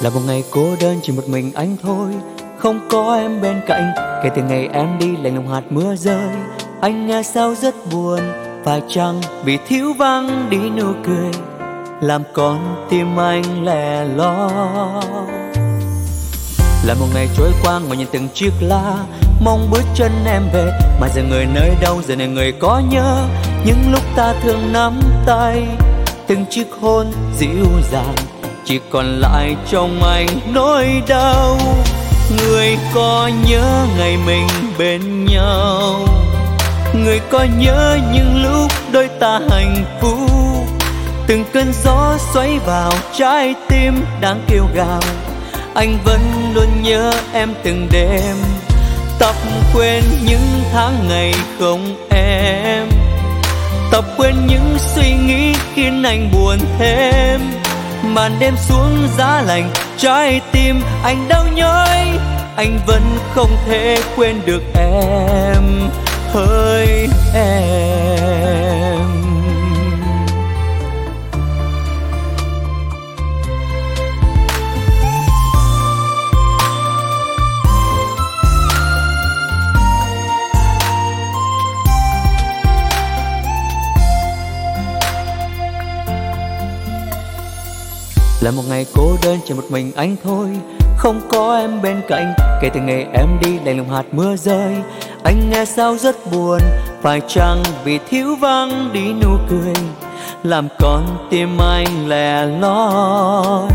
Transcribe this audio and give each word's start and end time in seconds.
là 0.00 0.10
một 0.10 0.20
ngày 0.26 0.44
cô 0.50 0.76
đơn 0.80 1.00
chỉ 1.02 1.12
một 1.12 1.28
mình 1.28 1.52
anh 1.54 1.76
thôi. 1.82 2.10
Không 2.58 2.80
có 2.90 3.16
em 3.16 3.40
bên 3.40 3.60
cạnh. 3.66 3.92
Kể 4.22 4.30
từ 4.36 4.42
ngày 4.42 4.68
em 4.72 4.98
đi, 4.98 5.16
lạnh 5.16 5.34
lùng 5.34 5.48
hạt 5.48 5.62
mưa 5.70 5.96
rơi. 5.96 6.28
Anh 6.80 7.06
nghe 7.06 7.22
sao 7.22 7.54
rất 7.54 7.74
buồn. 7.92 8.20
Phải 8.64 8.82
chăng 8.88 9.20
vì 9.44 9.58
thiếu 9.68 9.92
vắng 9.98 10.46
đi 10.50 10.58
nụ 10.58 10.92
cười. 11.04 11.30
Làm 12.00 12.22
con 12.32 12.86
tim 12.90 13.20
anh 13.20 13.64
lẻ 13.64 14.04
loi. 14.04 15.02
Là 16.84 16.94
một 17.00 17.06
ngày 17.14 17.28
trôi 17.36 17.52
qua 17.62 17.78
ngồi 17.78 17.96
nhìn 17.96 18.06
từng 18.12 18.28
chiếc 18.34 18.52
lá. 18.60 18.94
Mong 19.40 19.68
bước 19.70 19.82
chân 19.94 20.12
em 20.26 20.42
về. 20.52 20.70
Mà 21.00 21.08
giờ 21.14 21.22
người 21.30 21.46
nơi 21.54 21.70
đâu, 21.80 22.02
giờ 22.06 22.16
này 22.16 22.28
người 22.28 22.52
có 22.52 22.82
nhớ. 22.90 23.26
Những 23.64 23.92
lúc 23.92 24.02
ta 24.16 24.34
thường 24.42 24.72
nắm 24.72 25.00
tay. 25.26 25.66
Từng 26.26 26.44
chiếc 26.50 26.66
hôn 26.80 27.06
dịu 27.38 27.66
dàng 27.92 28.14
chỉ 28.66 28.80
còn 28.90 29.20
lại 29.20 29.56
trong 29.70 30.02
anh 30.02 30.26
nỗi 30.54 31.02
đau. 31.08 31.58
Người 32.38 32.76
có 32.94 33.30
nhớ 33.48 33.86
ngày 33.98 34.16
mình 34.26 34.46
bên 34.78 35.24
nhau. 35.24 36.00
Người 36.94 37.20
có 37.30 37.46
nhớ 37.58 37.98
những 38.12 38.42
lúc 38.42 38.72
đôi 38.92 39.08
ta 39.08 39.40
hạnh 39.50 39.84
phúc. 40.00 40.30
Từng 41.26 41.44
cơn 41.52 41.72
gió 41.84 42.16
xoáy 42.32 42.58
vào 42.66 42.92
trái 43.18 43.54
tim 43.68 44.04
đang 44.20 44.40
kêu 44.48 44.66
gào 44.74 45.00
anh 45.74 45.98
vẫn 46.04 46.20
luôn 46.54 46.82
nhớ 46.82 47.12
em 47.32 47.54
từng 47.62 47.88
đêm. 47.92 48.36
Tập 49.18 49.34
quên 49.74 50.02
những 50.24 50.62
tháng 50.72 51.08
ngày 51.08 51.34
không 51.58 51.96
em. 52.10 52.88
Tập 53.90 54.04
quên 54.16 54.34
những 54.46 54.76
suy 54.78 55.12
nghĩ 55.26 55.54
khiến 55.74 56.02
anh 56.02 56.30
buồn 56.32 56.58
thêm 56.78 57.40
màn 58.14 58.36
đêm 58.38 58.54
xuống 58.68 59.08
giá 59.18 59.42
lạnh 59.42 59.70
trái 59.96 60.40
tim 60.52 60.82
anh 61.02 61.28
đau 61.28 61.44
nhói. 61.54 62.18
Anh 62.56 62.78
vẫn 62.86 63.02
không 63.34 63.50
thể 63.66 63.98
quên 64.16 64.40
được 64.46 64.62
em 64.74 65.90
hỡi 66.32 67.08
em. 67.34 69.15
Là 88.40 88.50
một 88.50 88.62
ngày 88.68 88.86
cô 88.94 89.16
đơn 89.22 89.38
chỉ 89.46 89.54
một 89.54 89.64
mình 89.70 89.92
anh 89.96 90.16
thôi. 90.24 90.48
Không 90.96 91.20
có 91.30 91.58
em 91.58 91.82
bên 91.82 92.02
cạnh, 92.08 92.34
kể 92.62 92.70
từ 92.74 92.80
ngày 92.80 93.06
em 93.12 93.28
đi, 93.42 93.58
đành 93.64 93.76
lòng 93.76 93.90
hạt 93.90 94.04
mưa 94.12 94.36
rơi. 94.36 94.74
Anh 95.24 95.50
nghe 95.50 95.64
sao 95.64 95.96
rất 95.96 96.32
buồn, 96.32 96.60
phải 97.02 97.20
chăng 97.28 97.62
vì 97.84 97.98
thiếu 98.10 98.36
vắng 98.40 98.90
đi 98.92 99.12
nụ 99.12 99.38
cười. 99.48 99.74
Làm 100.42 100.68
con 100.78 101.28
tim 101.30 101.58
anh 101.58 102.08
lẻ 102.08 102.46
loi. 102.46 103.68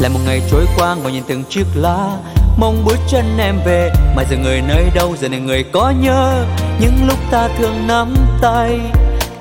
Là 0.00 0.08
một 0.08 0.20
ngày 0.26 0.42
trôi 0.50 0.66
qua 0.76 0.94
ngồi 0.94 1.12
nhìn 1.12 1.22
từng 1.28 1.44
chiếc 1.44 1.64
lá. 1.74 2.16
Mong 2.58 2.84
bước 2.84 2.98
chân 3.08 3.24
em 3.38 3.54
về, 3.66 3.90
mà 4.16 4.22
giờ 4.30 4.36
người 4.36 4.62
nơi 4.68 4.90
đâu, 4.94 5.16
giờ 5.20 5.28
này 5.28 5.40
người 5.40 5.64
có 5.72 5.92
nhớ. 6.00 6.44
Những 6.80 7.06
lúc 7.06 7.18
ta 7.30 7.48
thường 7.58 7.86
nắm 7.86 8.14
tay 8.40 8.80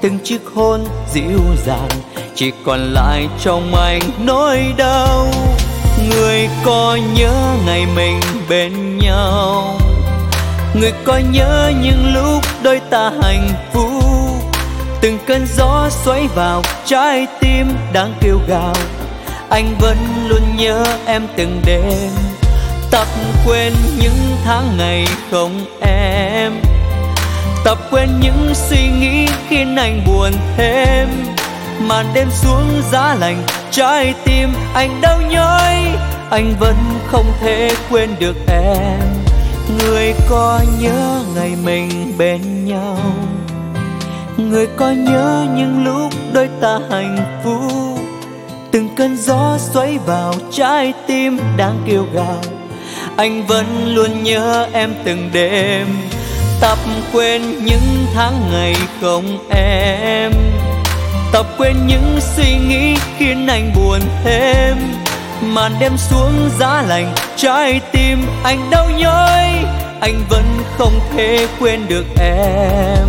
từng 0.07 0.19
chiếc 0.23 0.41
hôn 0.56 0.85
dịu 1.13 1.40
dàng, 1.66 1.90
chỉ 2.35 2.51
còn 2.66 2.79
lại 2.94 3.28
trong 3.44 3.75
anh 3.75 4.01
nỗi 4.19 4.73
đau. 4.78 5.28
Người 6.09 6.47
có 6.66 6.97
nhớ 7.16 7.56
ngày 7.66 7.85
mình 7.95 8.19
bên 8.50 8.97
nhau, 8.97 9.79
người 10.73 10.91
có 11.03 11.19
nhớ 11.31 11.72
những 11.81 12.13
lúc 12.13 12.44
đôi 12.63 12.79
ta 12.90 13.12
hạnh 13.23 13.50
phúc. 13.73 14.03
Từng 15.01 15.18
cơn 15.28 15.47
gió 15.57 15.90
xoáy 15.90 16.28
vào 16.35 16.62
trái 16.85 17.28
tim 17.41 17.68
đang 17.94 18.13
kêu 18.22 18.39
gào, 18.47 18.75
anh 19.50 19.75
vẫn 19.79 19.97
luôn 20.28 20.41
nhớ 20.57 20.85
em 21.06 21.28
từng 21.35 21.62
đêm. 21.66 22.09
Tập 22.91 23.07
quên 23.45 23.74
những 24.01 24.38
tháng 24.44 24.78
ngày 24.78 25.07
không 25.31 25.66
em 25.81 26.76
tập 27.67 27.78
quên 27.91 28.09
những 28.19 28.55
suy 28.55 28.88
nghĩ 29.00 29.28
khiến 29.50 29.75
anh 29.75 30.01
buồn 30.07 30.31
thêm. 30.57 31.09
Màn 31.88 32.05
đêm 32.13 32.28
xuống 32.31 32.81
giá 32.91 33.16
lạnh, 33.19 33.44
trái 33.72 34.13
tim 34.25 34.50
anh 34.73 35.01
đau 35.01 35.22
nhói. 35.22 35.73
Anh 36.29 36.56
vẫn 36.59 36.75
không 37.07 37.25
thể 37.39 37.72
quên 37.89 38.09
được 38.19 38.35
em. 38.47 39.00
Người 39.79 40.13
có 40.29 40.61
nhớ 40.79 41.22
ngày 41.35 41.51
mình 41.63 42.13
bên 42.17 42.66
nhau. 42.66 42.97
Người 44.38 44.67
có 44.77 44.91
nhớ 44.91 45.45
những 45.56 45.83
lúc 45.85 46.13
đôi 46.33 46.50
ta 46.61 46.79
hạnh 46.91 47.41
phúc. 47.44 48.00
Từng 48.72 48.89
cơn 48.95 49.17
gió 49.17 49.57
xoáy 49.57 49.97
vào 50.06 50.33
trái 50.51 50.94
tim 51.07 51.39
đang 51.57 51.83
kêu 51.88 52.06
gào. 52.13 52.41
Anh 53.17 53.47
vẫn 53.47 53.95
luôn 53.95 54.23
nhớ 54.23 54.67
em 54.73 54.94
từng 55.03 55.29
đêm 55.33 55.88
tập 56.62 56.78
quên 57.13 57.41
những 57.66 58.06
tháng 58.13 58.51
ngày 58.51 58.75
không 59.01 59.47
em. 59.50 60.31
Tập 61.31 61.45
quên 61.57 61.88
những 61.88 62.19
suy 62.22 62.57
nghĩ 62.57 62.95
khiến 63.18 63.47
anh 63.47 63.73
buồn 63.75 64.00
thêm. 64.23 64.78
Màn 65.41 65.72
đêm 65.79 65.97
xuống 65.97 66.50
giá 66.59 66.84
lạnh 66.88 67.13
trái 67.35 67.81
tim 67.91 68.25
anh 68.44 68.69
đau 68.72 68.90
nhói. 68.90 69.66
Anh 70.01 70.23
vẫn 70.29 70.44
không 70.78 71.00
thể 71.16 71.47
quên 71.59 71.88
được 71.88 72.06
em, 72.19 73.07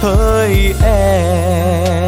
hỡi 0.00 0.74
em. 0.84 2.03